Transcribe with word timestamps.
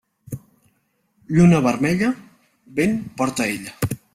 Lluna 1.35 1.61
vermella, 1.67 2.11
vent 2.81 2.99
porta 3.21 3.51
ella. 3.53 3.79